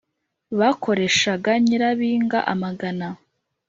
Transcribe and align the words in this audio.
bakoreshaga 0.59 1.51
nyirabinga 1.63 2.39
amagana. 2.53 3.09